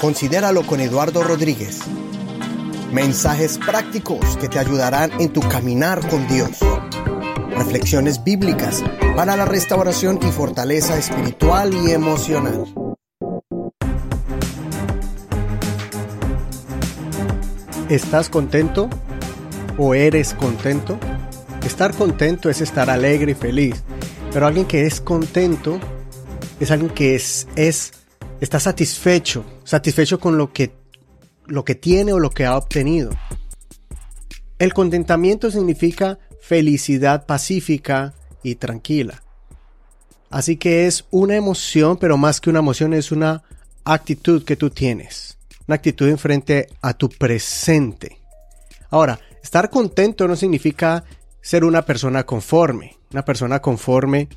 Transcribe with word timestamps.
Considéralo 0.00 0.66
con 0.66 0.80
Eduardo 0.80 1.22
Rodríguez. 1.22 1.80
Mensajes 2.92 3.58
prácticos 3.58 4.36
que 4.36 4.48
te 4.48 4.58
ayudarán 4.58 5.10
en 5.20 5.32
tu 5.32 5.40
caminar 5.40 6.06
con 6.08 6.26
Dios. 6.28 6.58
Reflexiones 7.56 8.22
bíblicas 8.24 8.82
para 9.16 9.36
la 9.36 9.44
restauración 9.44 10.18
y 10.22 10.30
fortaleza 10.32 10.98
espiritual 10.98 11.72
y 11.72 11.92
emocional. 11.92 12.64
¿Estás 17.88 18.28
contento 18.28 18.88
o 19.78 19.94
eres 19.94 20.34
contento? 20.34 20.98
Estar 21.64 21.94
contento 21.94 22.50
es 22.50 22.60
estar 22.60 22.90
alegre 22.90 23.32
y 23.32 23.34
feliz, 23.34 23.84
pero 24.32 24.46
alguien 24.46 24.66
que 24.66 24.86
es 24.86 25.00
contento 25.00 25.78
es 26.58 26.70
alguien 26.70 26.90
que 26.90 27.14
es, 27.14 27.46
es 27.54 27.92
está 28.44 28.58
satisfecho, 28.58 29.44
satisfecho 29.62 30.18
con 30.18 30.36
lo 30.36 30.52
que, 30.52 30.72
lo 31.46 31.64
que 31.64 31.76
tiene 31.76 32.12
o 32.12 32.18
lo 32.18 32.30
que 32.30 32.44
ha 32.44 32.56
obtenido. 32.56 33.10
El 34.58 34.74
contentamiento 34.74 35.48
significa 35.50 36.18
felicidad 36.40 37.24
pacífica 37.24 38.14
y 38.42 38.56
tranquila. 38.56 39.22
Así 40.28 40.56
que 40.56 40.88
es 40.88 41.04
una 41.12 41.36
emoción, 41.36 41.96
pero 41.98 42.16
más 42.16 42.40
que 42.40 42.50
una 42.50 42.58
emoción 42.58 42.94
es 42.94 43.12
una 43.12 43.44
actitud 43.84 44.44
que 44.44 44.56
tú 44.56 44.70
tienes. 44.70 45.38
Una 45.68 45.76
actitud 45.76 46.08
en 46.08 46.18
frente 46.18 46.66
a 46.80 46.94
tu 46.94 47.10
presente. 47.10 48.18
Ahora, 48.90 49.20
estar 49.40 49.70
contento 49.70 50.26
no 50.26 50.34
significa 50.34 51.04
ser 51.40 51.64
una 51.64 51.82
persona 51.82 52.24
conforme. 52.24 52.96
Una 53.12 53.24
persona 53.24 53.60
conforme 53.60 54.28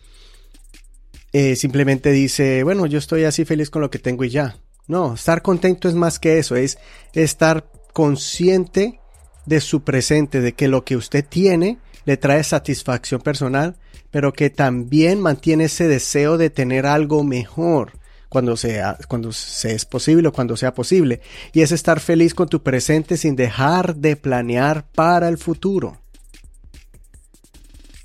eh, 1.38 1.58
simplemente 1.58 2.14
dice, 2.14 2.64
bueno, 2.64 2.86
yo 2.86 2.98
estoy 2.98 3.26
así 3.26 3.44
feliz 3.44 3.70
con 3.70 3.82
lo 3.82 3.90
que 3.90 4.00
tengo 4.00 4.24
y 4.24 4.30
ya. 4.30 4.56
No, 4.88 5.16
estar 5.16 5.42
contento 5.42 5.90
es 5.90 5.94
más 5.94 6.18
que 6.18 6.38
eso, 6.38 6.56
es 6.56 6.78
estar 7.12 7.70
consciente 7.92 9.02
de 9.46 9.60
su 9.60 9.84
presente, 9.84 10.40
de 10.40 10.54
que 10.54 10.70
lo 10.70 10.86
que 10.86 10.96
usted 10.96 11.26
tiene 11.28 11.78
le 12.06 12.16
trae 12.16 12.42
satisfacción 12.42 13.20
personal, 13.20 13.76
pero 14.12 14.32
que 14.32 14.50
también 14.50 15.20
mantiene 15.20 15.66
ese 15.66 15.90
deseo 15.90 16.38
de 16.38 16.50
tener 16.50 16.86
algo 16.86 17.26
mejor 17.26 17.92
cuando 18.30 18.56
sea, 18.56 18.98
cuando 19.10 19.34
se 19.34 19.74
es 19.74 19.84
posible 19.84 20.30
o 20.30 20.32
cuando 20.32 20.56
sea 20.56 20.74
posible. 20.74 21.20
Y 21.52 21.64
es 21.64 21.74
estar 21.74 22.00
feliz 22.00 22.34
con 22.34 22.48
tu 22.48 22.64
presente 22.64 23.18
sin 23.18 23.36
dejar 23.36 23.98
de 23.98 24.16
planear 24.16 24.86
para 24.90 25.28
el 25.28 25.38
futuro. 25.38 26.00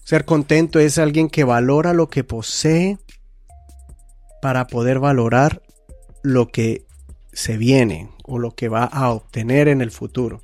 Ser 0.02 0.24
contento 0.24 0.80
es 0.80 0.98
alguien 0.98 1.30
que 1.30 1.44
valora 1.44 1.94
lo 1.94 2.10
que 2.10 2.24
posee 2.24 2.98
para 4.40 4.66
poder 4.66 4.98
valorar 4.98 5.62
lo 6.22 6.48
que 6.48 6.84
se 7.32 7.56
viene 7.56 8.10
o 8.24 8.38
lo 8.38 8.52
que 8.52 8.68
va 8.68 8.84
a 8.84 9.10
obtener 9.10 9.68
en 9.68 9.80
el 9.80 9.90
futuro. 9.90 10.42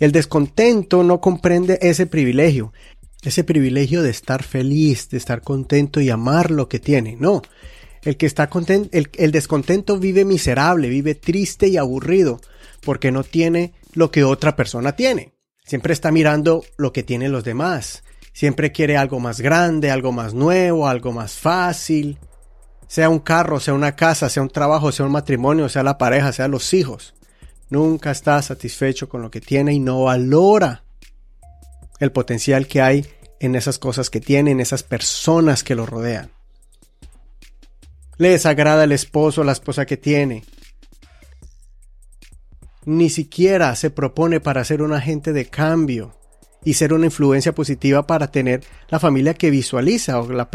El 0.00 0.12
descontento 0.12 1.02
no 1.04 1.20
comprende 1.20 1.78
ese 1.82 2.06
privilegio, 2.06 2.72
ese 3.22 3.44
privilegio 3.44 4.02
de 4.02 4.10
estar 4.10 4.42
feliz, 4.42 5.08
de 5.10 5.18
estar 5.18 5.42
contento 5.42 6.00
y 6.00 6.10
amar 6.10 6.50
lo 6.50 6.68
que 6.68 6.78
tiene. 6.78 7.16
No, 7.18 7.42
el 8.02 8.16
que 8.16 8.26
está 8.26 8.48
contento, 8.48 8.88
el, 8.92 9.10
el 9.14 9.32
descontento 9.32 9.98
vive 9.98 10.24
miserable, 10.24 10.88
vive 10.88 11.14
triste 11.14 11.68
y 11.68 11.76
aburrido 11.76 12.40
porque 12.80 13.12
no 13.12 13.24
tiene 13.24 13.72
lo 13.94 14.10
que 14.10 14.24
otra 14.24 14.56
persona 14.56 14.96
tiene. 14.96 15.32
Siempre 15.64 15.92
está 15.92 16.12
mirando 16.12 16.64
lo 16.76 16.92
que 16.92 17.02
tienen 17.02 17.32
los 17.32 17.44
demás 17.44 18.02
Siempre 18.34 18.72
quiere 18.72 18.96
algo 18.96 19.20
más 19.20 19.40
grande, 19.40 19.92
algo 19.92 20.10
más 20.10 20.34
nuevo, 20.34 20.88
algo 20.88 21.12
más 21.12 21.34
fácil. 21.34 22.18
Sea 22.86 23.08
un 23.08 23.18
carro, 23.18 23.60
sea 23.60 23.74
una 23.74 23.96
casa, 23.96 24.28
sea 24.28 24.42
un 24.42 24.50
trabajo, 24.50 24.92
sea 24.92 25.06
un 25.06 25.12
matrimonio, 25.12 25.68
sea 25.68 25.82
la 25.82 25.98
pareja, 25.98 26.32
sea 26.32 26.48
los 26.48 26.72
hijos. 26.74 27.14
Nunca 27.70 28.10
está 28.10 28.40
satisfecho 28.42 29.08
con 29.08 29.22
lo 29.22 29.30
que 29.30 29.40
tiene 29.40 29.72
y 29.72 29.80
no 29.80 30.04
valora 30.04 30.84
el 31.98 32.12
potencial 32.12 32.66
que 32.66 32.82
hay 32.82 33.06
en 33.40 33.56
esas 33.56 33.78
cosas 33.78 34.10
que 34.10 34.20
tiene, 34.20 34.50
en 34.50 34.60
esas 34.60 34.82
personas 34.82 35.64
que 35.64 35.74
lo 35.74 35.86
rodean. 35.86 36.30
Le 38.16 38.30
desagrada 38.30 38.84
el 38.84 38.92
esposo 38.92 39.40
o 39.40 39.44
la 39.44 39.52
esposa 39.52 39.86
que 39.86 39.96
tiene. 39.96 40.44
Ni 42.84 43.10
siquiera 43.10 43.74
se 43.76 43.90
propone 43.90 44.40
para 44.40 44.64
ser 44.64 44.82
un 44.82 44.92
agente 44.92 45.32
de 45.32 45.46
cambio 45.46 46.16
y 46.64 46.74
ser 46.74 46.92
una 46.92 47.06
influencia 47.06 47.54
positiva 47.54 48.06
para 48.06 48.30
tener 48.30 48.62
la 48.88 48.98
familia 48.98 49.34
que 49.34 49.50
visualiza 49.50 50.20
o 50.20 50.28
la, 50.30 50.50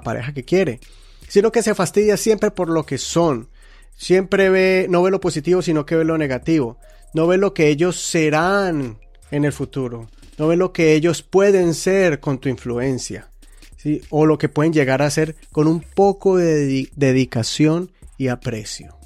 pareja 0.00 0.32
que 0.32 0.44
quiere, 0.44 0.80
sino 1.28 1.52
que 1.52 1.62
se 1.62 1.74
fastidia 1.74 2.16
siempre 2.16 2.50
por 2.50 2.68
lo 2.68 2.84
que 2.84 2.98
son. 2.98 3.48
Siempre 3.96 4.50
ve, 4.50 4.86
no 4.88 5.02
ve 5.02 5.10
lo 5.10 5.20
positivo, 5.20 5.62
sino 5.62 5.86
que 5.86 5.96
ve 5.96 6.04
lo 6.04 6.18
negativo. 6.18 6.78
No 7.12 7.26
ve 7.26 7.38
lo 7.38 7.54
que 7.54 7.68
ellos 7.68 8.00
serán 8.00 8.98
en 9.30 9.44
el 9.44 9.52
futuro. 9.52 10.08
No 10.38 10.48
ve 10.48 10.56
lo 10.56 10.72
que 10.72 10.94
ellos 10.94 11.22
pueden 11.22 11.74
ser 11.74 12.20
con 12.20 12.38
tu 12.38 12.48
influencia. 12.48 13.28
¿sí? 13.76 14.02
O 14.10 14.26
lo 14.26 14.38
que 14.38 14.48
pueden 14.48 14.72
llegar 14.72 15.02
a 15.02 15.10
ser 15.10 15.36
con 15.52 15.68
un 15.68 15.80
poco 15.80 16.36
de 16.36 16.88
dedicación 16.96 17.92
y 18.18 18.28
aprecio. 18.28 18.96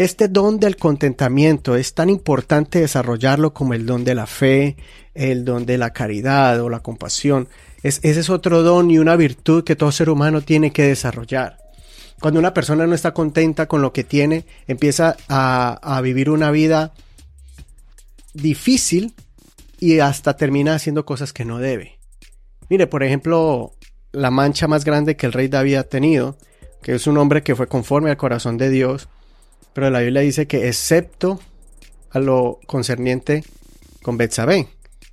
Este 0.00 0.28
don 0.28 0.58
del 0.58 0.76
contentamiento 0.76 1.76
es 1.76 1.92
tan 1.92 2.08
importante 2.08 2.80
desarrollarlo 2.80 3.52
como 3.52 3.74
el 3.74 3.84
don 3.84 4.02
de 4.02 4.14
la 4.14 4.26
fe, 4.26 4.76
el 5.12 5.44
don 5.44 5.66
de 5.66 5.76
la 5.76 5.92
caridad 5.92 6.58
o 6.62 6.70
la 6.70 6.80
compasión. 6.80 7.48
Es, 7.82 8.00
ese 8.02 8.20
es 8.20 8.30
otro 8.30 8.62
don 8.62 8.90
y 8.90 8.98
una 8.98 9.16
virtud 9.16 9.64
que 9.64 9.76
todo 9.76 9.92
ser 9.92 10.10
humano 10.10 10.42
tiene 10.42 10.72
que 10.72 10.82
desarrollar. 10.82 11.60
Cuando 12.20 12.38
una 12.38 12.52
persona 12.52 12.86
no 12.86 12.94
está 12.94 13.14
contenta 13.14 13.66
con 13.66 13.80
lo 13.80 13.94
que 13.94 14.04
tiene, 14.04 14.44
empieza 14.68 15.16
a, 15.28 16.00
vivir 16.02 16.28
una 16.28 16.50
vida 16.50 16.92
difícil 18.34 19.14
y 19.78 20.00
hasta 20.00 20.36
termina 20.36 20.74
haciendo 20.74 21.06
cosas 21.06 21.32
que 21.32 21.46
no 21.46 21.58
debe. 21.58 21.98
Mire, 22.68 22.86
por 22.86 23.02
ejemplo, 23.02 23.72
la 24.12 24.30
mancha 24.30 24.68
más 24.68 24.84
grande 24.84 25.16
que 25.16 25.24
el 25.24 25.32
rey 25.32 25.48
David 25.48 25.76
ha 25.76 25.84
tenido, 25.84 26.36
que 26.82 26.94
es 26.94 27.06
un 27.06 27.16
hombre 27.16 27.42
que 27.42 27.56
fue 27.56 27.68
conforme 27.68 28.10
al 28.10 28.18
corazón 28.18 28.58
de 28.58 28.68
Dios, 28.68 29.08
pero 29.72 29.88
la 29.88 30.00
Biblia 30.00 30.20
dice 30.20 30.46
que 30.46 30.68
excepto 30.68 31.40
a 32.10 32.18
lo 32.18 32.60
concerniente 32.66 33.44
con 34.02 34.18
Betsabé. 34.18 34.68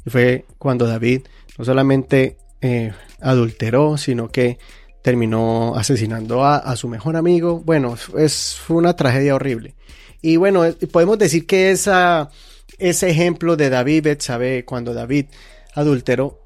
Y 0.05 0.09
fue 0.09 0.45
cuando 0.57 0.85
David 0.87 1.21
no 1.57 1.63
solamente 1.63 2.37
eh, 2.61 2.93
adulteró, 3.21 3.97
sino 3.97 4.29
que 4.29 4.57
terminó 5.01 5.75
asesinando 5.75 6.43
a, 6.43 6.75
su 6.75 6.87
mejor 6.87 7.15
amigo. 7.15 7.61
Bueno, 7.61 7.95
es, 8.17 8.57
una 8.67 8.95
tragedia 8.95 9.35
horrible. 9.35 9.75
Y 10.21 10.37
bueno, 10.37 10.65
eh, 10.65 10.73
podemos 10.91 11.17
decir 11.17 11.45
que 11.45 11.71
esa, 11.71 12.29
ese 12.77 13.09
ejemplo 13.09 13.55
de 13.55 13.69
David 13.69 14.03
Betsabé, 14.03 14.65
cuando 14.65 14.93
David 14.93 15.27
adulteró, 15.75 16.41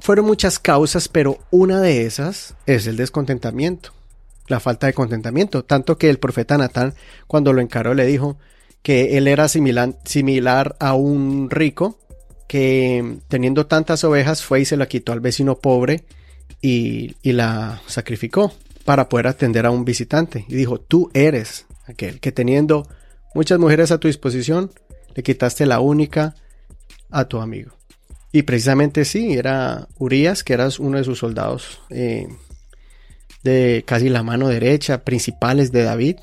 fueron 0.00 0.26
muchas 0.26 0.58
causas, 0.58 1.08
pero 1.08 1.38
una 1.50 1.80
de 1.80 2.06
esas 2.06 2.54
es 2.66 2.86
el 2.86 2.96
descontentamiento 2.96 3.92
la 4.48 4.60
falta 4.60 4.86
de 4.86 4.94
contentamiento, 4.94 5.64
tanto 5.64 5.98
que 5.98 6.10
el 6.10 6.18
profeta 6.18 6.58
Natán 6.58 6.94
cuando 7.26 7.52
lo 7.52 7.60
encaró 7.60 7.94
le 7.94 8.06
dijo 8.06 8.38
que 8.82 9.18
él 9.18 9.28
era 9.28 9.48
similar, 9.48 9.96
similar 10.04 10.76
a 10.80 10.94
un 10.94 11.50
rico 11.50 11.98
que 12.48 13.18
teniendo 13.28 13.66
tantas 13.66 14.02
ovejas 14.02 14.42
fue 14.42 14.62
y 14.62 14.64
se 14.64 14.76
la 14.76 14.88
quitó 14.88 15.12
al 15.12 15.20
vecino 15.20 15.58
pobre 15.58 16.04
y, 16.60 17.14
y 17.22 17.32
la 17.32 17.80
sacrificó 17.86 18.52
para 18.84 19.08
poder 19.08 19.28
atender 19.28 19.66
a 19.66 19.70
un 19.70 19.84
visitante. 19.84 20.44
Y 20.48 20.54
dijo, 20.54 20.80
tú 20.80 21.10
eres 21.14 21.66
aquel 21.86 22.20
que 22.20 22.32
teniendo 22.32 22.88
muchas 23.34 23.58
mujeres 23.58 23.92
a 23.92 23.98
tu 23.98 24.08
disposición, 24.08 24.72
le 25.14 25.22
quitaste 25.22 25.66
la 25.66 25.80
única 25.80 26.34
a 27.10 27.26
tu 27.26 27.38
amigo. 27.38 27.72
Y 28.32 28.42
precisamente 28.42 29.04
sí, 29.04 29.34
era 29.34 29.88
Urias, 29.98 30.44
que 30.44 30.52
era 30.52 30.68
uno 30.78 30.98
de 30.98 31.04
sus 31.04 31.18
soldados 31.18 31.80
eh, 31.90 32.28
de 33.42 33.84
casi 33.86 34.08
la 34.08 34.22
mano 34.22 34.48
derecha, 34.48 35.04
principales 35.04 35.72
de 35.72 35.82
David, 35.82 36.16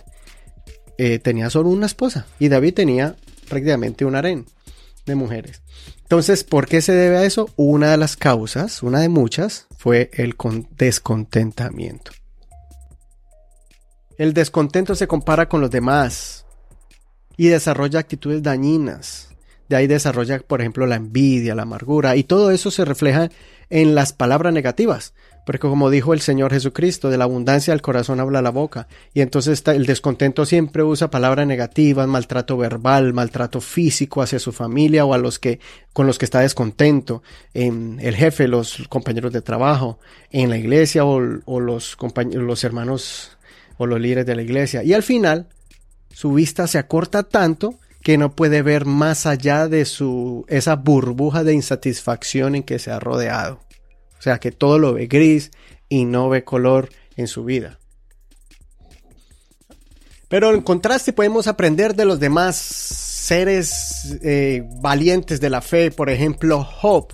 eh, 0.98 1.20
tenía 1.20 1.50
solo 1.50 1.70
una 1.70 1.88
esposa 1.88 2.26
y 2.40 2.48
David 2.48 2.74
tenía 2.74 3.16
prácticamente 3.50 4.06
un 4.06 4.16
harén 4.16 4.46
de 5.06 5.16
mujeres. 5.16 5.62
Entonces, 6.04 6.44
¿por 6.44 6.68
qué 6.68 6.82
se 6.82 6.94
debe 6.94 7.18
a 7.18 7.26
eso? 7.26 7.50
Una 7.56 7.92
de 7.92 7.98
las 7.98 8.16
causas, 8.16 8.84
una 8.84 9.00
de 9.00 9.10
muchas, 9.10 9.68
fue 9.78 10.12
el 10.14 10.36
descontentamiento. 10.78 12.12
El 14.18 14.34
descontento 14.34 14.96
se 14.96 15.08
compara 15.08 15.50
con 15.50 15.62
los 15.62 15.72
demás 15.72 16.46
y 17.38 17.48
desarrolla 17.48 18.00
actitudes 18.00 18.44
dañinas. 18.44 19.30
De 19.68 19.76
ahí 19.76 19.88
desarrolla, 19.88 20.40
por 20.40 20.62
ejemplo, 20.62 20.86
la 20.86 20.96
envidia, 20.96 21.56
la 21.56 21.64
amargura, 21.64 22.16
y 22.16 22.24
todo 22.24 22.52
eso 22.52 22.70
se 22.70 22.86
refleja 22.86 23.30
en 23.70 23.96
las 23.96 24.14
palabras 24.14 24.54
negativas. 24.54 25.14
Porque 25.46 25.68
como 25.68 25.92
dijo 25.92 26.14
el 26.14 26.22
Señor 26.22 26.52
Jesucristo, 26.52 27.10
de 27.10 27.18
la 27.18 27.24
abundancia 27.26 27.72
del 27.72 27.84
corazón 27.84 28.20
habla 28.20 28.42
la 28.42 28.50
boca. 28.50 28.88
Y 29.14 29.22
entonces 29.22 29.64
el 29.68 29.86
descontento 29.86 30.46
siempre 30.46 30.84
usa 30.84 31.12
palabras 31.12 31.46
negativas, 31.46 32.08
maltrato 32.08 32.58
verbal, 32.58 33.14
maltrato 33.14 33.62
físico 33.62 34.24
hacia 34.24 34.40
su 34.40 34.52
familia 34.52 35.06
o 35.06 35.14
a 35.14 35.20
los 35.20 35.38
que, 35.38 35.60
con 35.94 36.08
los 36.08 36.18
que 36.18 36.26
está 36.26 36.40
descontento. 36.40 37.22
En 37.54 38.00
el 38.02 38.16
jefe, 38.16 38.48
los 38.48 38.84
compañeros 38.90 39.32
de 39.32 39.42
trabajo, 39.42 40.00
en 40.32 40.50
la 40.50 40.58
iglesia 40.58 41.06
o, 41.06 41.20
los, 41.20 41.96
compañeros, 41.96 42.44
los 42.44 42.64
hermanos 42.64 43.38
o 43.78 43.86
los 43.86 44.02
líderes 44.02 44.26
de 44.26 44.36
la 44.36 44.42
iglesia. 44.42 44.84
Y 44.84 44.94
al 44.94 45.04
final, 45.04 45.48
su 46.12 46.34
vista 46.34 46.66
se 46.66 46.80
acorta 46.80 47.22
tanto 47.22 47.76
que 48.02 48.18
no 48.18 48.36
puede 48.36 48.62
ver 48.62 48.86
más 48.86 49.26
allá 49.26 49.68
de 49.68 49.86
su 49.86 50.46
esa 50.48 50.76
burbuja 50.76 51.44
de 51.44 51.54
insatisfacción 51.54 52.56
en 52.56 52.64
que 52.64 52.80
se 52.80 52.92
ha 52.92 53.00
rodeado. 53.00 53.65
Sea, 54.26 54.40
que 54.40 54.52
todo 54.52 54.80
lo 54.80 54.96
ve 54.96 55.06
gris 55.06 55.52
y 55.88 56.06
no 56.06 56.30
ve 56.30 56.44
color 56.44 56.90
en 57.16 57.28
su 57.28 57.44
vida. 57.44 57.78
Pero 60.30 60.52
en 60.52 60.62
contraste 60.62 61.14
podemos 61.14 61.46
aprender 61.46 61.96
de 61.96 62.06
los 62.06 62.20
demás 62.20 62.56
seres 62.56 64.18
eh, 64.24 64.64
valientes 64.82 65.40
de 65.40 65.52
la 65.52 65.62
fe, 65.62 65.92
por 65.92 66.10
ejemplo 66.10 66.64
Job. 66.64 67.14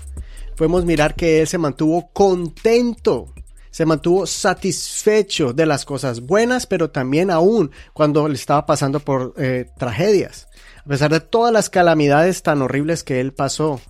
Podemos 0.56 0.86
mirar 0.86 1.16
que 1.16 1.42
él 1.42 1.50
se 1.50 1.58
mantuvo 1.58 2.12
contento, 2.14 3.34
se 3.72 3.86
mantuvo 3.86 4.26
satisfecho 4.26 5.52
de 5.52 5.66
las 5.66 5.84
cosas 5.84 6.22
buenas, 6.22 6.66
pero 6.66 6.92
también 6.92 7.30
aún 7.30 7.72
cuando 7.92 8.30
le 8.30 8.36
estaba 8.36 8.66
pasando 8.66 9.02
por 9.02 9.34
eh, 9.36 9.66
tragedias. 9.78 10.48
A 10.78 10.88
pesar 10.88 11.12
de 11.12 11.20
todas 11.20 11.52
las 11.52 11.70
calamidades 11.70 12.42
tan 12.42 12.62
horribles 12.62 13.04
que 13.04 13.20
él 13.20 13.34
pasó, 13.34 13.82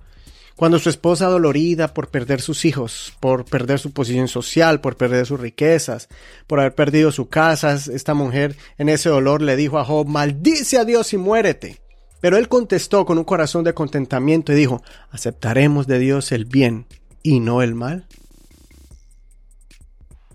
cuando 0.61 0.77
su 0.77 0.89
esposa 0.89 1.25
dolorida 1.25 1.91
por 1.91 2.09
perder 2.09 2.39
sus 2.39 2.65
hijos, 2.65 3.13
por 3.19 3.45
perder 3.45 3.79
su 3.79 3.93
posición 3.93 4.27
social, 4.27 4.79
por 4.79 4.95
perder 4.95 5.25
sus 5.25 5.39
riquezas, 5.39 6.07
por 6.45 6.59
haber 6.59 6.75
perdido 6.75 7.11
su 7.11 7.29
casa, 7.29 7.73
esta 7.73 8.13
mujer 8.13 8.55
en 8.77 8.87
ese 8.87 9.09
dolor 9.09 9.41
le 9.41 9.55
dijo 9.55 9.79
a 9.79 9.85
Job, 9.85 10.05
maldice 10.05 10.77
a 10.77 10.85
Dios 10.85 11.13
y 11.13 11.17
muérete. 11.17 11.81
Pero 12.19 12.37
él 12.37 12.47
contestó 12.47 13.07
con 13.07 13.17
un 13.17 13.23
corazón 13.23 13.63
de 13.63 13.73
contentamiento 13.73 14.51
y 14.51 14.55
dijo, 14.55 14.83
¿aceptaremos 15.09 15.87
de 15.87 15.97
Dios 15.97 16.31
el 16.31 16.45
bien 16.45 16.85
y 17.23 17.39
no 17.39 17.63
el 17.63 17.73
mal? 17.73 18.05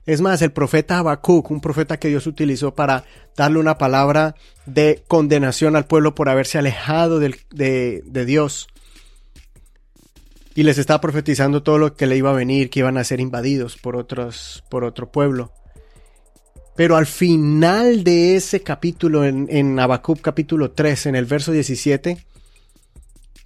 Es 0.06 0.20
más, 0.22 0.42
el 0.42 0.50
profeta 0.50 0.98
Habacuc, 0.98 1.52
un 1.52 1.60
profeta 1.60 2.00
que 2.00 2.08
Dios 2.08 2.26
utilizó 2.26 2.74
para 2.74 3.04
darle 3.36 3.60
una 3.60 3.78
palabra 3.78 4.34
de 4.66 5.04
condenación 5.06 5.76
al 5.76 5.86
pueblo 5.86 6.16
por 6.16 6.28
haberse 6.28 6.58
alejado 6.58 7.20
de, 7.20 7.38
de 7.52 8.24
Dios, 8.24 8.66
y 10.56 10.62
les 10.62 10.78
estaba 10.78 11.02
profetizando 11.02 11.62
todo 11.62 11.76
lo 11.76 11.94
que 11.94 12.06
le 12.06 12.16
iba 12.16 12.30
a 12.30 12.34
venir, 12.34 12.70
que 12.70 12.80
iban 12.80 12.96
a 12.96 13.04
ser 13.04 13.20
invadidos 13.20 13.76
por 13.76 13.94
otros, 13.94 14.64
por 14.70 14.84
otro 14.84 15.12
pueblo. 15.12 15.52
Pero 16.74 16.96
al 16.96 17.04
final 17.06 18.04
de 18.04 18.36
ese 18.36 18.62
capítulo, 18.62 19.26
en, 19.26 19.48
en 19.50 19.78
Habacuc 19.78 20.22
capítulo 20.22 20.70
3, 20.70 21.06
en 21.06 21.16
el 21.16 21.26
verso 21.26 21.52
17, 21.52 22.26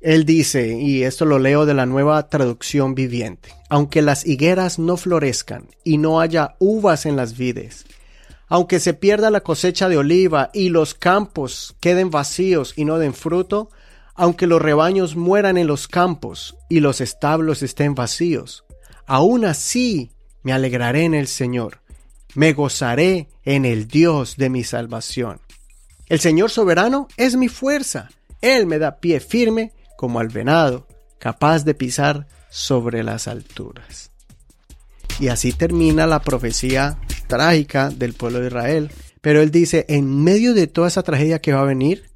él 0.01 0.25
dice, 0.25 0.79
y 0.79 1.03
esto 1.03 1.25
lo 1.25 1.41
leo 1.41 1.67
de 1.67 1.75
la 1.75 1.85
nueva 1.85 2.29
traducción 2.29 2.95
viviente, 2.95 3.53
aunque 3.69 4.03
las 4.03 4.25
higueras 4.25 4.79
no 4.79 4.97
florezcan 4.97 5.67
y 5.83 5.99
no 5.99 6.21
haya 6.21 6.55
uvas 6.61 7.07
en 7.07 7.17
las 7.17 7.37
vides, 7.37 7.87
aunque 8.47 8.79
se 8.79 8.95
pierda 8.95 9.31
la 9.31 9.41
cosecha 9.41 9.89
de 9.89 9.97
oliva 9.97 10.51
y 10.55 10.69
los 10.69 10.95
campos 10.95 11.75
queden 11.81 12.11
vacíos 12.11 12.73
y 12.77 12.85
no 12.85 12.99
den 12.99 13.15
fruto, 13.15 13.69
aunque 14.21 14.47
los 14.47 14.61
rebaños 14.61 15.17
mueran 15.17 15.57
en 15.57 15.67
los 15.67 15.89
campos 15.89 16.55
y 16.69 16.81
los 16.81 17.01
establos 17.01 17.63
estén 17.63 17.95
vacíos, 17.95 18.65
aún 19.07 19.47
así 19.47 20.11
me 20.43 20.53
alegraré 20.53 21.05
en 21.05 21.15
el 21.15 21.27
Señor, 21.27 21.81
me 22.35 22.53
gozaré 22.53 23.29
en 23.47 23.65
el 23.65 23.89
Dios 23.89 24.37
de 24.37 24.51
mi 24.51 24.63
salvación. 24.63 25.41
El 26.07 26.21
Señor 26.21 26.51
soberano 26.51 27.09
es 27.17 27.35
mi 27.37 27.49
fuerza, 27.49 28.11
Él 28.43 28.67
me 28.67 28.79
da 28.79 28.99
pie 29.01 29.21
firme 29.21 29.73
como 29.97 30.21
al 30.21 30.29
venado, 30.29 30.87
capaz 31.19 31.65
de 31.65 31.73
pisar 31.73 32.27
sobre 32.51 33.03
las 33.03 33.27
alturas. 33.27 34.11
Y 35.19 35.29
así 35.29 35.55
termina 35.55 36.07
la 36.07 36.21
profecía 36.21 36.99
trágica 37.27 37.89
del 37.89 38.13
pueblo 38.13 38.41
de 38.41 38.49
Israel. 38.49 38.91
Pero 39.23 39.43
él 39.43 39.51
dice, 39.51 39.85
en 39.89 40.23
medio 40.23 40.55
de 40.55 40.67
toda 40.67 40.89
esa 40.89 41.03
tragedia 41.03 41.41
que 41.41 41.53
va 41.53 41.61
a 41.61 41.65
venir, 41.65 42.10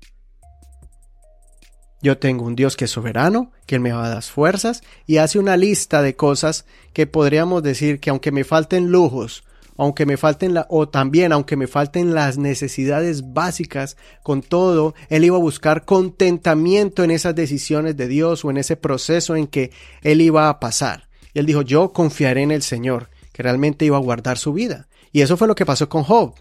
yo 2.05 2.19
tengo 2.19 2.45
un 2.45 2.55
Dios 2.55 2.77
que 2.77 2.85
es 2.85 2.91
soberano, 2.91 3.51
que 3.65 3.79
me 3.79 3.91
va 3.91 4.05
a 4.05 4.11
dar 4.11 4.23
fuerzas 4.23 4.83
y 5.06 5.17
hace 5.17 5.39
una 5.39 5.56
lista 5.56 6.03
de 6.03 6.15
cosas 6.15 6.67
que 6.93 7.06
podríamos 7.06 7.62
decir 7.62 7.99
que 7.99 8.11
aunque 8.11 8.31
me 8.31 8.45
falten 8.45 8.93
lujos, 8.93 9.43
aunque 9.79 10.05
me 10.05 10.19
falten 10.19 10.53
la, 10.53 10.67
o 10.69 10.87
también 10.87 11.33
aunque 11.33 11.56
me 11.56 11.67
falten 11.67 12.12
las 12.12 12.37
necesidades 12.37 13.33
básicas, 13.33 13.97
con 14.23 14.43
todo, 14.43 14.95
él 15.09 15.25
iba 15.25 15.37
a 15.37 15.41
buscar 15.41 15.87
contentamiento 15.87 17.05
en 17.05 17.11
esas 17.11 17.35
decisiones 17.35 17.97
de 17.97 18.06
Dios 18.06 18.45
o 18.45 18.51
en 18.51 18.59
ese 18.59 18.77
proceso 18.77 19.35
en 19.35 19.47
que 19.47 19.73
él 20.03 20.21
iba 20.21 20.51
a 20.51 20.61
pasar. 20.61 21.09
Y 21.33 21.39
él 21.39 21.47
dijo, 21.47 21.62
yo 21.62 21.95
confiaré 21.95 22.43
en 22.43 22.51
el 22.51 22.62
Señor, 22.62 23.09
que 23.33 23.43
realmente 23.43 23.87
iba 23.87 23.97
a 23.97 24.01
guardar 24.01 24.37
su 24.37 24.53
vida. 24.53 24.89
Y 25.11 25.23
eso 25.23 25.39
fue 25.39 25.49
lo 25.49 25.55
que 25.55 25.65
pasó 25.65 25.89
con 25.89 26.03
Job. 26.03 26.35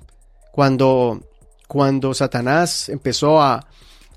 Cuando, 0.52 1.24
cuando 1.70 2.14
Satanás 2.14 2.90
empezó 2.90 3.42
a, 3.42 3.66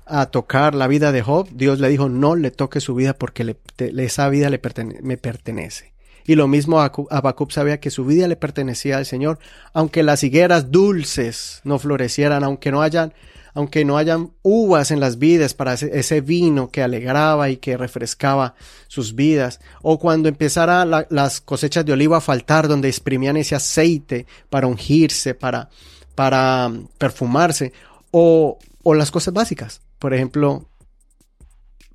a 0.07 0.27
tocar 0.27 0.75
la 0.75 0.87
vida 0.87 1.11
de 1.11 1.21
Job, 1.21 1.49
Dios 1.51 1.79
le 1.79 1.89
dijo, 1.89 2.09
no 2.09 2.35
le 2.35 2.51
toque 2.51 2.79
su 2.79 2.95
vida 2.95 3.13
porque 3.13 3.57
esa 3.77 4.29
vida 4.29 4.49
le 4.49 4.61
me 5.01 5.17
pertenece. 5.17 5.93
Y 6.27 6.35
lo 6.35 6.49
mismo 6.49 6.81
Habacuc 6.81 7.51
sabía 7.51 7.79
que 7.79 7.89
su 7.89 8.03
vida 8.03 8.27
le 8.27 8.35
pertenecía 8.35 8.97
al 8.97 9.05
Señor, 9.05 9.39
aunque 9.73 10.03
las 10.03 10.23
higueras 10.23 10.71
dulces 10.71 11.61
no 11.63 11.79
florecieran, 11.79 12.43
aunque 12.43 12.69
no 12.69 12.81
hayan, 12.81 13.13
aunque 13.53 13.85
no 13.85 13.97
hayan 13.97 14.33
uvas 14.41 14.91
en 14.91 14.99
las 14.99 15.19
vidas 15.19 15.53
para 15.53 15.75
ese, 15.75 16.19
vino 16.19 16.69
que 16.69 16.83
alegraba 16.83 17.49
y 17.49 17.57
que 17.57 17.77
refrescaba 17.77 18.55
sus 18.87 19.15
vidas, 19.15 19.61
o 19.81 19.99
cuando 19.99 20.27
empezara 20.27 20.85
las 20.85 21.39
cosechas 21.39 21.85
de 21.85 21.93
oliva 21.93 22.17
a 22.17 22.21
faltar, 22.21 22.67
donde 22.67 22.89
exprimían 22.89 23.37
ese 23.37 23.55
aceite 23.55 24.25
para 24.49 24.67
ungirse, 24.67 25.33
para, 25.33 25.69
para 26.13 26.67
um, 26.67 26.87
perfumarse, 26.97 27.71
o, 28.11 28.59
o 28.83 28.93
las 28.93 29.11
cosas 29.11 29.33
básicas, 29.33 29.79
por 29.99 30.13
ejemplo, 30.13 30.69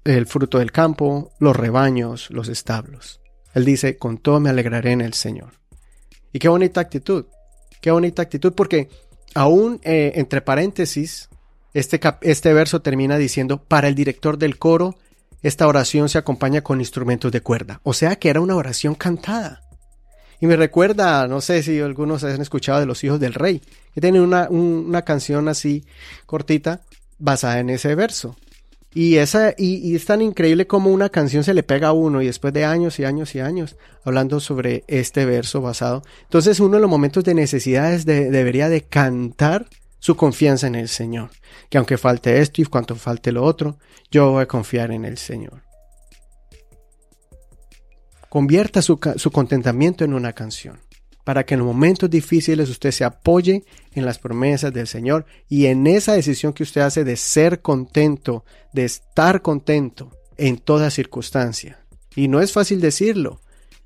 el 0.05 0.27
fruto 0.27 0.59
del 0.59 0.73
campo, 0.73 1.33
los 1.39 1.57
rebaños, 1.57 2.31
los 2.31 2.49
establos. 2.49 3.21
Él 3.55 3.65
dice, 3.65 3.97
con 3.97 4.19
todo 4.19 4.41
me 4.41 4.51
alegraré 4.51 4.93
en 4.93 5.01
el 5.01 5.15
Señor. 5.15 5.53
Y 6.33 6.39
qué 6.39 6.49
bonita 6.49 6.81
actitud, 6.81 7.27
qué 7.81 7.91
bonita 7.91 8.23
actitud, 8.23 8.53
porque 8.55 8.89
aún 9.35 9.81
eh, 9.83 10.13
entre 10.17 10.41
paréntesis, 10.41 11.29
este, 11.75 12.01
este 12.23 12.53
verso 12.53 12.81
termina 12.83 13.19
diciendo, 13.19 13.63
para 13.63 13.89
el 13.89 13.95
director 13.95 14.39
del 14.39 14.59
coro, 14.59 14.97
esta 15.43 15.67
oración 15.67 16.09
se 16.09 16.19
acompaña 16.19 16.63
con 16.63 16.81
instrumentos 16.81 17.33
de 17.33 17.41
cuerda. 17.41 17.81
O 17.83 17.93
sea 17.93 18.17
que 18.17 18.31
era 18.31 18.41
una 18.41 18.57
oración 18.57 18.95
cantada. 18.95 19.63
Y 20.41 20.47
me 20.47 20.57
recuerda, 20.57 21.29
no 21.29 21.41
sé 21.41 21.63
si 21.63 21.79
algunos 21.81 22.25
han 22.25 22.41
escuchado 22.41 22.81
de 22.81 22.87
los 22.87 23.05
hijos 23.05 23.21
del 23.21 23.35
rey, 23.35 23.63
que 23.95 24.01
tienen 24.01 24.23
una, 24.23 24.49
una 24.49 25.03
canción 25.03 25.49
así 25.49 25.85
cortita, 26.27 26.83
basada 27.23 27.61
en 27.61 27.71
ese 27.71 27.95
verso. 27.95 28.37
Y, 28.95 29.17
esa, 29.17 29.55
y, 29.57 29.95
es 29.95 30.05
tan 30.05 30.21
increíble 30.21 30.67
como 30.67 30.91
una 30.91 31.09
canción 31.09 31.45
se 31.45 31.55
le 31.55 31.63
pega 31.63 31.89
a 31.89 31.93
uno 31.93 32.21
y 32.21 32.27
después 32.27 32.53
de 32.53 32.67
años 32.67 32.99
y 32.99 33.05
años 33.05 33.35
y 33.35 33.41
años 33.41 33.77
hablando 34.05 34.39
sobre 34.39 34.85
este 34.87 35.25
verso 35.25 35.63
basado. 35.63 36.03
Entonces 36.25 36.61
uno 36.61 36.77
en 36.77 36.83
los 36.83 36.91
momentos 36.91 37.25
de 37.25 37.35
necesidades 37.35 38.05
debería 38.05 38.69
de 38.69 38.83
cantar 38.83 39.67
su 39.99 40.15
confianza 40.15 40.67
en 40.67 40.75
el 40.75 40.89
Señor. 40.89 41.31
Que 41.71 41.79
aunque 41.79 41.97
falte 41.97 42.41
esto 42.41 42.61
y 42.61 42.67
cuanto 42.67 42.97
falte 42.97 43.33
lo 43.33 43.45
otro, 43.45 43.79
yo 44.11 44.33
voy 44.33 44.43
a 44.43 44.47
confiar 44.47 44.91
en 44.91 45.07
el 45.07 45.17
Señor. 45.17 45.63
Convierta 48.29 48.83
su, 48.83 48.99
su 49.17 49.31
contentamiento 49.31 50.05
en 50.05 50.13
una 50.13 50.35
canción 50.35 50.81
para 51.25 51.45
que 51.45 51.55
en 51.55 51.61
los 51.61 51.67
momentos 51.67 52.11
difíciles 52.11 52.69
usted 52.69 52.91
se 52.91 53.05
apoye 53.05 53.65
en 53.95 54.05
las 54.05 54.19
promesas 54.19 54.73
del 54.73 54.87
Señor 54.87 55.25
y 55.49 55.67
en 55.67 55.87
esa 55.87 56.15
decisión 56.15 56.53
que 56.53 56.63
usted 56.63 56.81
hace 56.81 57.05
de 57.05 57.17
ser 57.17 57.61
contento, 57.61 58.45
de 58.73 58.85
estar 58.85 59.43
contento 59.43 60.11
en 60.37 60.59
toda 60.59 60.91
circunstancia. 60.91 61.79
Y 62.17 62.29
no 62.29 62.41
es 62.41 62.53
fácil 62.53 62.81
decirlo, 62.81 63.41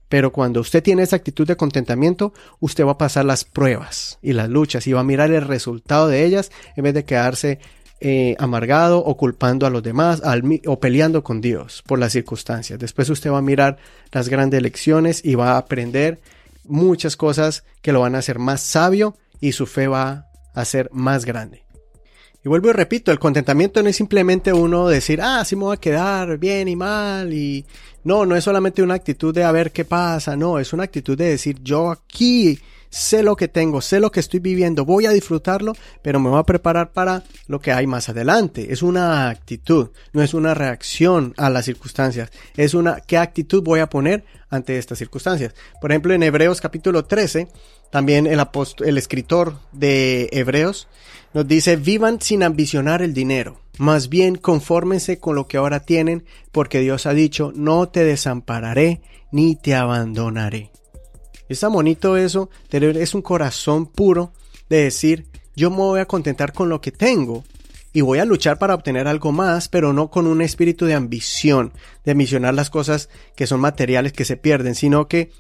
pero 0.09 0.33
cuando 0.33 0.61
usted 0.61 0.83
tiene 0.83 1.02
esa 1.02 1.16
actitud 1.16 1.47
de 1.47 1.57
contentamiento, 1.57 2.33
usted 2.61 2.87
va 2.87 2.93
a 2.93 2.99
pasar 2.99 3.25
las 3.25 3.45
pruebas 3.45 4.19
y 4.23 4.33
las 4.33 4.49
luchas 4.49 4.87
y 4.87 4.93
va 4.93 5.00
a 5.00 5.05
mirar 5.05 5.31
el 5.33 5.43
resultado 5.43 6.09
de 6.09 6.25
ellas 6.25 6.50
en 6.76 6.85
vez 6.85 6.95
de 6.95 7.05
quedarse 7.05 7.59
eh, 8.00 8.37
amargado 8.38 8.99
o 8.99 9.16
culpando 9.16 9.66
a 9.66 9.71
los 9.71 9.83
demás 9.83 10.23
o 10.66 10.81
peleando 10.81 11.25
con 11.25 11.40
Dios 11.40 11.83
por 11.87 11.99
las 11.99 12.12
circunstancias. 12.12 12.78
Después 12.78 13.11
usted 13.11 13.31
va 13.31 13.38
a 13.38 13.43
mirar 13.43 13.78
las 14.12 14.28
grandes 14.28 14.62
lecciones 14.62 15.25
y 15.25 15.35
va 15.35 15.52
a 15.52 15.59
aprender 15.59 16.21
muchas 16.68 17.16
cosas 17.16 17.64
que 17.82 17.92
lo 17.92 18.00
van 18.00 18.14
a 18.14 18.18
hacer 18.18 18.38
más 18.38 18.61
sabio 18.61 19.16
y 19.40 19.52
su 19.52 19.66
fe 19.66 19.88
va 19.88 20.26
a 20.54 20.64
ser 20.64 20.88
más 20.92 21.25
grande. 21.25 21.64
Y 22.44 22.49
vuelvo 22.49 22.68
y 22.68 22.73
repito, 22.73 23.11
el 23.11 23.18
contentamiento 23.18 23.82
no 23.82 23.88
es 23.88 23.96
simplemente 23.96 24.52
uno 24.52 24.87
decir, 24.87 25.20
ah, 25.20 25.44
sí 25.44 25.56
me 25.56 25.64
voy 25.64 25.75
a 25.75 25.80
quedar 25.80 26.38
bien 26.38 26.68
y 26.68 26.76
mal 26.76 27.32
y 27.32 27.66
no, 28.04 28.25
no 28.25 28.37
es 28.37 28.44
solamente 28.44 28.82
una 28.82 28.94
actitud 28.94 29.35
de 29.35 29.42
a 29.42 29.50
ver 29.50 29.73
qué 29.73 29.85
pasa, 29.85 30.37
no, 30.37 30.61
es 30.61 30.73
una 30.73 30.85
actitud 30.85 31.18
de 31.18 31.30
decir, 31.30 31.61
yo 31.62 31.90
aquí 31.90 32.58
sé 32.96 33.22
lo 33.22 33.36
que 33.36 33.46
tengo, 33.46 33.82
sé 33.82 34.00
lo 34.00 34.10
que 34.10 34.20
estoy 34.20 34.40
viviendo, 34.40 34.86
voy 34.86 35.04
a 35.04 35.10
disfrutarlo, 35.10 35.74
pero 36.00 36.18
me 36.18 36.30
voy 36.30 36.38
a 36.38 36.44
preparar 36.44 36.92
para 36.92 37.24
lo 37.46 37.60
que 37.60 37.70
hay 37.70 37.86
más 37.86 38.08
adelante. 38.08 38.72
Es 38.72 38.82
una 38.82 39.28
actitud, 39.28 39.90
no 40.14 40.22
es 40.22 40.32
una 40.32 40.54
reacción 40.54 41.34
a 41.36 41.50
las 41.50 41.66
circunstancias, 41.66 42.30
es 42.56 42.72
una 42.72 43.00
qué 43.00 43.18
actitud 43.18 43.62
voy 43.62 43.80
a 43.80 43.90
poner 43.90 44.24
ante 44.48 44.78
estas 44.78 44.96
circunstancias. 44.96 45.54
Por 45.78 45.92
ejemplo, 45.92 46.14
en 46.14 46.22
Hebreos 46.22 46.62
capítulo 46.62 47.04
13, 47.04 47.48
también 47.90 48.26
el, 48.26 48.40
el 48.86 48.98
escritor 48.98 49.58
de 49.72 50.30
Hebreos 50.32 50.88
nos 51.34 51.46
dice, 51.46 51.76
vivan 51.76 52.22
sin 52.22 52.42
ambicionar 52.42 53.02
el 53.02 53.12
dinero, 53.12 53.60
más 53.76 54.08
bien 54.08 54.36
confórmense 54.36 55.18
con 55.18 55.34
lo 55.34 55.46
que 55.46 55.58
ahora 55.58 55.80
tienen, 55.80 56.24
porque 56.50 56.80
Dios 56.80 57.04
ha 57.04 57.12
dicho, 57.12 57.52
no 57.54 57.90
te 57.90 58.04
desampararé 58.04 59.02
ni 59.32 59.54
te 59.54 59.74
abandonaré. 59.74 60.70
Está 61.48 61.68
bonito 61.68 62.16
eso, 62.16 62.50
tener 62.68 62.96
es 62.96 63.14
un 63.14 63.22
corazón 63.22 63.86
puro 63.86 64.32
de 64.68 64.84
decir, 64.84 65.26
yo 65.54 65.70
me 65.70 65.76
voy 65.76 66.00
a 66.00 66.06
contentar 66.06 66.52
con 66.52 66.68
lo 66.68 66.80
que 66.80 66.92
tengo 66.92 67.44
y 67.92 68.02
voy 68.02 68.18
a 68.18 68.24
luchar 68.24 68.58
para 68.58 68.74
obtener 68.74 69.08
algo 69.08 69.32
más, 69.32 69.68
pero 69.68 69.92
no 69.92 70.10
con 70.10 70.26
un 70.26 70.42
espíritu 70.42 70.84
de 70.84 70.94
ambición, 70.94 71.72
de 72.04 72.12
ambicionar 72.12 72.52
las 72.52 72.68
cosas 72.68 73.08
que 73.34 73.46
son 73.46 73.60
materiales 73.60 74.12
que 74.12 74.26
se 74.26 74.36
pierden, 74.36 74.74
sino 74.74 75.08
que 75.08 75.30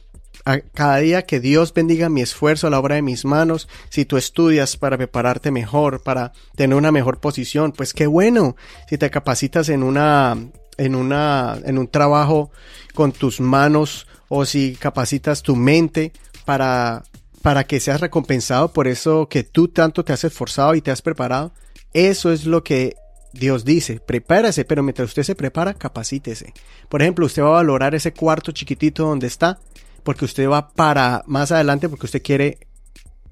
a 0.46 0.60
cada 0.60 0.98
día 0.98 1.26
que 1.26 1.40
Dios 1.40 1.74
bendiga 1.74 2.08
mi 2.08 2.22
esfuerzo 2.22 2.66
a 2.66 2.70
la 2.70 2.78
obra 2.78 2.94
de 2.94 3.02
mis 3.02 3.24
manos, 3.24 3.68
si 3.90 4.04
tú 4.04 4.16
estudias 4.16 4.76
para 4.76 4.96
prepararte 4.96 5.50
mejor, 5.50 6.02
para 6.02 6.32
tener 6.54 6.76
una 6.76 6.92
mejor 6.92 7.18
posición, 7.18 7.72
pues 7.72 7.92
qué 7.92 8.06
bueno. 8.06 8.56
Si 8.88 8.96
te 8.96 9.10
capacitas 9.10 9.68
en 9.68 9.82
una 9.82 10.36
en 10.78 10.94
una 10.94 11.58
en 11.64 11.78
un 11.78 11.88
trabajo 11.88 12.50
con 12.94 13.12
tus 13.12 13.40
manos 13.40 14.06
o 14.28 14.44
si 14.44 14.76
capacitas 14.76 15.42
tu 15.42 15.56
mente 15.56 16.12
para, 16.44 17.04
para 17.42 17.64
que 17.64 17.80
seas 17.80 18.00
recompensado 18.00 18.72
por 18.72 18.88
eso 18.88 19.28
que 19.28 19.44
tú 19.44 19.68
tanto 19.68 20.04
te 20.04 20.12
has 20.12 20.24
esforzado 20.24 20.74
y 20.74 20.80
te 20.80 20.90
has 20.90 21.02
preparado. 21.02 21.52
Eso 21.92 22.32
es 22.32 22.44
lo 22.44 22.62
que 22.62 22.96
Dios 23.32 23.64
dice, 23.64 24.00
prepárese, 24.00 24.64
pero 24.64 24.82
mientras 24.82 25.08
usted 25.08 25.22
se 25.22 25.34
prepara, 25.34 25.74
capacítese. 25.74 26.52
Por 26.88 27.02
ejemplo, 27.02 27.26
usted 27.26 27.42
va 27.42 27.48
a 27.48 27.62
valorar 27.62 27.94
ese 27.94 28.12
cuarto 28.12 28.52
chiquitito 28.52 29.04
donde 29.04 29.26
está, 29.26 29.58
porque 30.02 30.24
usted 30.24 30.48
va 30.48 30.70
para 30.70 31.22
más 31.26 31.52
adelante, 31.52 31.88
porque 31.88 32.06
usted 32.06 32.22
quiere 32.22 32.58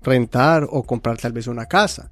rentar 0.03 0.67
o 0.71 0.83
comprar 0.83 1.17
tal 1.17 1.33
vez 1.33 1.47
una 1.47 1.67
casa. 1.67 2.11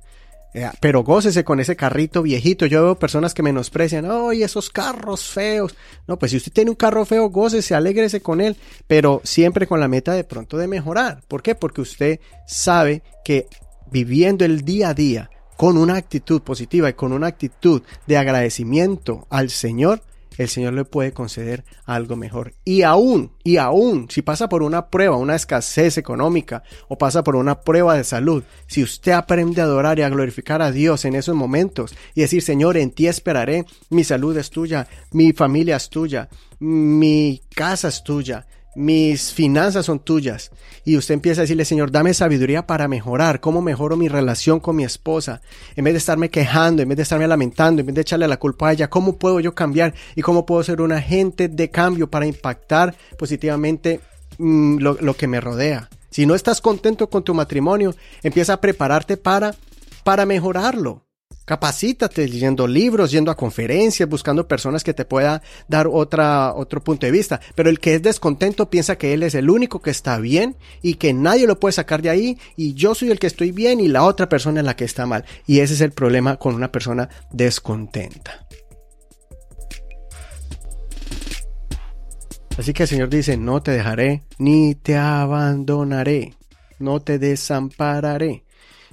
Eh, 0.55 0.69
pero 0.81 1.03
gócese 1.03 1.45
con 1.45 1.61
ese 1.61 1.77
carrito 1.77 2.23
viejito. 2.23 2.67
Yo 2.67 2.83
veo 2.83 2.99
personas 2.99 3.33
que 3.35 3.43
menosprecian, 3.43 4.07
¡ay, 4.11 4.43
esos 4.43 4.71
carros 4.71 5.25
feos! 5.25 5.75
No, 6.07 6.19
pues 6.19 6.31
si 6.31 6.37
usted 6.37 6.53
tiene 6.53 6.71
un 6.71 6.77
carro 6.77 7.05
feo, 7.05 7.31
gócese, 7.31 7.75
alégrese 7.75 8.21
con 8.21 8.41
él, 8.41 8.57
pero 8.87 9.21
siempre 9.25 9.67
con 9.67 9.81
la 9.81 9.89
meta 9.89 10.13
de 10.13 10.25
pronto 10.25 10.59
de 10.59 10.69
mejorar. 10.69 11.23
¿Por 11.27 11.43
qué? 11.43 11.55
Porque 11.55 11.81
usted 11.81 12.21
sabe 12.47 13.03
que 13.25 13.47
viviendo 13.91 14.45
el 14.45 14.63
día 14.63 14.91
a 14.91 14.95
día 14.95 15.31
con 15.57 15.79
una 15.79 15.97
actitud 15.97 16.43
positiva 16.43 16.91
y 16.91 16.95
con 16.95 17.13
una 17.13 17.29
actitud 17.29 17.83
de 18.07 18.17
agradecimiento 18.17 19.27
al 19.31 19.51
Señor, 19.51 20.03
el 20.39 20.49
Señor 20.49 20.73
le 20.73 20.85
puede 20.85 21.13
conceder 21.13 21.65
algo 21.85 22.17
mejor. 22.17 22.55
Y 22.65 22.83
aún, 22.83 23.33
y 23.45 23.57
aún, 23.57 24.09
si 24.11 24.23
pasa 24.23 24.49
por 24.49 24.63
una 24.63 24.89
prueba, 24.89 25.17
una 25.17 25.37
escasez 25.37 25.99
económica 25.99 26.63
o 26.89 26.99
pasa 26.99 27.23
por 27.23 27.37
una 27.37 27.61
prueba 27.61 27.97
de 27.97 28.05
salud, 28.05 28.45
si 28.67 28.83
usted 28.83 29.13
aprende 29.13 29.61
a 29.61 29.65
adorar 29.65 29.99
y 29.99 30.03
a 30.03 30.09
glorificar 30.09 30.63
a 30.63 30.73
Dios 30.73 31.05
en 31.05 31.15
esos 31.15 31.35
momentos 31.35 31.95
y 32.15 32.23
decir, 32.23 32.43
Señor, 32.43 32.77
en 32.77 32.91
ti 32.91 33.07
esperaré, 33.07 33.65
mi 33.91 34.05
salud 34.05 34.37
es 34.37 34.51
tuya, 34.51 34.89
mi 35.11 35.33
familia 35.33 35.77
es 35.77 35.89
tuya, 35.89 36.29
mi 36.59 37.43
casa 37.55 37.89
es 37.89 38.03
tuya, 38.03 38.47
mis 38.75 39.33
finanzas 39.33 39.87
son 39.87 39.99
tuyas. 39.99 40.51
Y 40.85 40.97
usted 40.97 41.15
empieza 41.15 41.41
a 41.41 41.45
decirle, 41.45 41.65
Señor, 41.65 41.91
dame 41.91 42.15
sabiduría 42.15 42.67
para 42.67 42.89
mejorar. 42.89 43.41
¿Cómo 43.41 43.63
mejoro 43.63 43.97
mi 43.97 44.09
relación 44.09 44.61
con 44.61 44.77
mi 44.77 44.85
esposa? 44.85 45.43
En 45.77 45.85
vez 45.85 45.95
de 45.95 45.99
estarme 45.99 46.31
quejando, 46.31 46.83
en 46.83 46.89
vez 46.89 46.97
de 46.97 47.03
estarme 47.03 47.27
lamentando, 47.29 47.81
en 47.81 47.87
vez 47.87 47.95
de 47.95 48.01
echarle 48.01 48.27
la 48.29 48.39
culpa 48.39 48.69
a 48.69 48.73
ella, 48.73 48.91
¿cómo 48.91 49.17
puedo 49.19 49.41
yo 49.41 49.55
cambiar? 49.55 49.95
¿Y 50.17 50.23
cómo 50.23 50.47
puedo 50.47 50.63
ser 50.63 50.81
un 50.81 50.93
agente 50.93 51.49
de 51.49 51.71
cambio 51.71 52.11
para 52.11 52.27
impactar 52.27 52.95
positivamente 53.19 54.01
mm, 54.39 54.79
lo, 54.79 54.97
lo 55.01 55.15
que 55.15 55.29
me 55.29 55.41
rodea? 55.41 55.89
Si 56.11 56.27
no 56.27 56.35
estás 56.35 56.61
contento 56.61 57.09
con 57.09 57.25
tu 57.25 57.33
matrimonio, 57.35 57.95
empieza 58.23 58.55
a 58.55 58.61
prepararte 58.61 59.17
para, 59.17 59.55
para 60.05 60.27
mejorarlo. 60.27 61.07
Capacítate 61.45 62.29
leyendo 62.29 62.69
libros, 62.69 63.11
yendo 63.11 63.31
a 63.31 63.37
conferencias, 63.37 64.09
buscando 64.09 64.47
personas 64.47 64.85
que 64.85 64.95
te 64.95 65.05
puedan 65.05 65.43
dar 65.67 65.89
otro 65.89 66.85
punto 66.85 67.05
de 67.05 67.13
vista. 67.13 67.41
Pero 67.57 67.69
el 67.69 67.81
que 67.81 67.97
es 67.97 68.03
descontento 68.03 68.71
piensa 68.71 68.97
que 68.97 69.13
él 69.13 69.25
es 69.25 69.35
el 69.35 69.51
único 69.51 69.83
que 69.83 69.91
está 69.91 70.19
bien 70.19 70.57
y 70.83 70.95
que 70.95 71.13
nadie 71.13 71.49
lo 71.49 71.59
puede 71.59 71.73
sacar 71.73 72.01
de 72.01 72.11
ahí 72.11 72.39
y 72.57 72.75
yo 72.75 72.95
soy 72.95 73.11
el 73.11 73.19
que 73.19 73.27
estoy 73.27 73.51
bien 73.51 73.81
y 73.81 73.89
la 73.89 74.05
otra 74.05 74.29
persona 74.29 74.61
es 74.61 74.67
la 74.67 74.77
que 74.77 74.85
está 74.85 75.05
mal. 75.05 75.25
Y 75.47 75.61
ese 75.61 75.75
es 75.75 75.81
el 75.81 75.91
problema 75.91 76.37
con 76.37 76.55
una 76.55 76.71
persona 76.71 77.09
descontenta. 77.33 78.47
Así 82.57 82.73
que 82.73 82.85
el 82.85 82.89
Señor 82.89 83.09
dice, 83.09 83.37
no 83.37 83.63
te 83.63 83.73
dejaré 83.73 84.23
ni 84.39 84.75
te 84.75 84.97
abandonaré, 84.97 86.35
no 86.79 87.01
te 87.01 87.19
desampararé. 87.19 88.42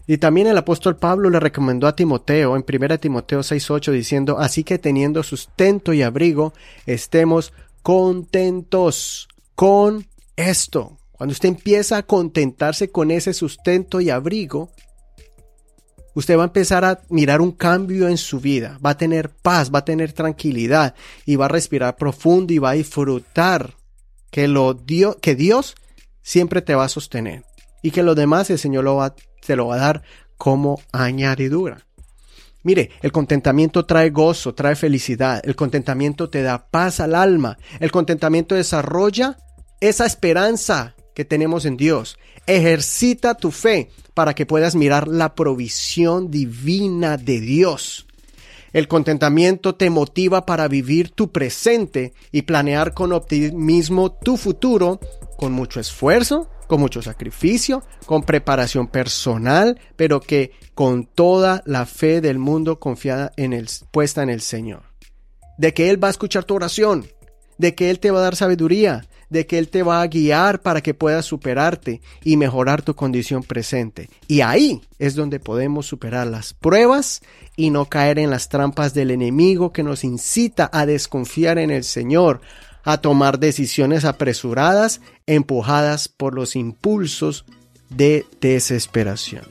Y 0.10 0.18
también 0.18 0.48
el 0.48 0.58
apóstol 0.58 0.98
Pablo 0.98 1.30
le 1.30 1.39
recomendó 1.39 1.86
a 1.86 1.96
Timoteo 1.96 2.56
en 2.56 2.66
1 2.68 3.00
Timoteo 3.00 3.42
6:8 3.42 3.92
diciendo, 3.92 4.39
así 4.39 4.63
que 4.63 4.80
teniendo 4.80 5.22
sustento 5.22 5.94
y 5.94 6.01
abrigo, 6.01 6.51
estemos 6.88 7.54
contentos 7.84 9.28
con 9.54 10.08
esto. 10.36 10.98
Cuando 11.12 11.34
usted 11.34 11.50
empieza 11.50 11.98
a 11.98 12.08
contentarse 12.08 12.89
con 12.89 13.12
ese 13.12 13.36
sustento 13.36 14.01
y 14.01 14.10
abrigo, 14.10 14.72
usted 16.16 16.39
va 16.39 16.42
a 16.42 16.46
empezar 16.46 16.84
a 16.86 17.01
mirar 17.10 17.39
un 17.39 17.51
cambio 17.51 18.08
en 18.08 18.18
su 18.18 18.39
vida, 18.39 18.80
va 18.84 18.89
a 18.89 18.98
tener 18.98 19.30
paz, 19.30 19.70
va 19.72 19.80
a 19.80 19.86
tener 19.86 20.13
tranquilidad 20.13 20.96
y 21.24 21.36
va 21.36 21.46
a 21.46 21.50
respirar 21.50 21.98
profundo 21.98 22.51
y 22.51 22.58
va 22.58 22.72
a 22.72 22.74
disfrutar 22.82 23.75
que, 24.32 24.48
lo 24.48 24.74
dio, 24.74 25.20
que 25.20 25.36
Dios 25.36 25.75
siempre 26.24 26.63
te 26.63 26.74
va 26.74 26.86
a 26.86 26.89
sostener 26.89 27.44
y 27.81 27.91
que 27.91 28.03
lo 28.03 28.15
demás 28.15 28.50
el 28.50 28.59
Señor 28.59 28.83
lo 28.83 28.95
va, 28.95 29.15
te 29.45 29.55
lo 29.55 29.67
va 29.67 29.75
a 29.75 29.79
dar 29.79 30.03
como 30.38 30.79
añadidura. 30.91 31.86
Mire, 32.63 32.91
el 33.01 33.12
contentamiento 33.12 33.86
trae 33.86 34.09
gozo, 34.09 34.53
trae 34.53 34.75
felicidad, 34.75 35.41
el 35.43 35.55
contentamiento 35.55 36.29
te 36.29 36.41
da 36.41 36.67
paz 36.69 37.00
al 37.00 37.15
alma, 37.15 37.57
el 37.79 37.91
contentamiento 37.91 38.55
desarrolla 38.55 39.38
esa 39.79 40.05
esperanza 40.05 40.95
que 41.15 41.24
tenemos 41.24 41.65
en 41.65 41.77
Dios. 41.77 42.17
Ejercita 42.48 43.36
tu 43.36 43.51
fe 43.51 43.89
para 44.13 44.33
que 44.33 44.45
puedas 44.45 44.75
mirar 44.75 45.07
la 45.07 45.36
provisión 45.36 46.31
divina 46.31 47.17
de 47.17 47.39
Dios. 47.39 48.07
El 48.74 48.88
contentamiento 48.88 49.75
te 49.75 49.89
motiva 49.89 50.45
para 50.45 50.67
vivir 50.67 51.12
tu 51.12 51.31
presente 51.31 52.13
y 52.31 52.43
planear 52.43 52.93
con 52.93 53.13
optimismo 53.13 54.12
tu 54.12 54.38
futuro 54.38 55.00
con 55.38 55.53
mucho 55.53 55.79
esfuerzo, 55.79 56.50
con 56.69 56.79
mucho 56.79 57.01
sacrificio, 57.01 57.81
con 58.05 58.21
preparación 58.21 58.85
personal, 58.85 59.81
pero 59.95 60.21
que 60.21 60.51
con 60.75 61.05
toda 61.05 61.63
la 61.65 61.88
fe 61.88 62.21
del 62.21 62.38
mundo 62.38 62.79
confiada 62.79 63.31
en 63.38 63.53
el, 63.53 63.67
puesta 63.89 64.21
en 64.21 64.29
el 64.29 64.39
Señor. 64.39 64.83
De 65.57 65.73
que 65.73 65.89
Él 65.89 66.01
va 66.01 66.09
a 66.09 66.11
escuchar 66.11 66.43
tu 66.43 66.53
oración, 66.53 67.07
de 67.57 67.73
que 67.73 67.89
Él 67.89 67.99
te 67.99 68.11
va 68.11 68.19
a 68.19 68.21
dar 68.21 68.35
sabiduría, 68.35 69.07
de 69.31 69.47
que 69.47 69.57
Él 69.57 69.69
te 69.69 69.81
va 69.81 70.03
a 70.03 70.07
guiar 70.07 70.61
para 70.61 70.81
que 70.81 70.93
puedas 70.93 71.25
superarte 71.25 72.01
y 72.23 72.38
mejorar 72.38 72.83
tu 72.83 72.93
condición 72.93 73.41
presente. 73.41 74.07
Y 74.27 74.41
ahí 74.41 74.83
es 74.99 75.15
donde 75.15 75.39
podemos 75.39 75.88
superar 75.88 76.27
las 76.27 76.53
pruebas 76.53 77.23
y 77.55 77.71
no 77.71 77.85
caer 77.85 78.19
en 78.19 78.29
las 78.29 78.47
trampas 78.47 78.93
del 78.93 79.09
enemigo 79.09 79.73
que 79.73 79.81
nos 79.81 80.03
incita 80.03 80.69
a 80.71 80.85
desconfiar 80.85 81.57
en 81.57 81.71
el 81.71 81.83
Señor, 81.83 82.41
a 82.91 83.01
tomar 83.01 83.38
decisiones 83.38 84.03
apresuradas 84.03 85.00
empujadas 85.27 86.08
por 86.08 86.34
los 86.34 86.55
impulsos 86.55 87.46
de 87.89 88.25
desesperación. 88.41 89.43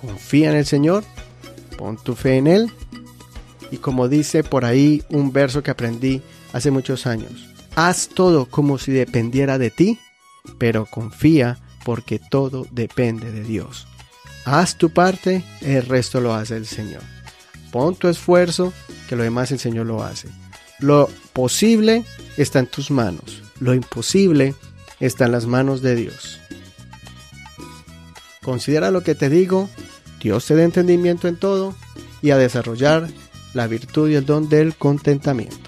Confía 0.00 0.50
en 0.50 0.56
el 0.56 0.66
Señor, 0.66 1.04
pon 1.76 1.96
tu 1.96 2.16
fe 2.16 2.36
en 2.38 2.48
Él 2.48 2.72
y 3.70 3.76
como 3.76 4.08
dice 4.08 4.42
por 4.42 4.64
ahí 4.64 5.04
un 5.08 5.32
verso 5.32 5.62
que 5.62 5.70
aprendí 5.70 6.20
hace 6.52 6.72
muchos 6.72 7.06
años, 7.06 7.48
haz 7.76 8.08
todo 8.08 8.46
como 8.46 8.78
si 8.78 8.90
dependiera 8.90 9.56
de 9.56 9.70
ti, 9.70 10.00
pero 10.58 10.84
confía 10.84 11.60
porque 11.84 12.18
todo 12.18 12.66
depende 12.72 13.30
de 13.30 13.44
Dios. 13.44 13.86
Haz 14.44 14.78
tu 14.78 14.90
parte, 14.90 15.44
el 15.60 15.86
resto 15.86 16.20
lo 16.20 16.34
hace 16.34 16.56
el 16.56 16.66
Señor. 16.66 17.02
Pon 17.70 17.94
tu 17.94 18.08
esfuerzo, 18.08 18.72
que 19.08 19.14
lo 19.14 19.22
demás 19.22 19.52
el 19.52 19.60
Señor 19.60 19.86
lo 19.86 20.02
hace. 20.02 20.28
Lo 20.78 21.08
posible 21.32 22.04
está 22.36 22.60
en 22.60 22.66
tus 22.66 22.90
manos, 22.90 23.42
lo 23.60 23.74
imposible 23.74 24.54
está 25.00 25.26
en 25.26 25.32
las 25.32 25.46
manos 25.46 25.82
de 25.82 25.96
Dios. 25.96 26.40
Considera 28.42 28.90
lo 28.90 29.02
que 29.02 29.14
te 29.14 29.28
digo, 29.28 29.68
Dios 30.20 30.46
te 30.46 30.54
da 30.54 30.64
entendimiento 30.64 31.28
en 31.28 31.36
todo 31.36 31.74
y 32.22 32.30
a 32.30 32.38
desarrollar 32.38 33.08
la 33.54 33.66
virtud 33.66 34.08
y 34.08 34.14
el 34.14 34.26
don 34.26 34.48
del 34.48 34.74
contentamiento. 34.74 35.67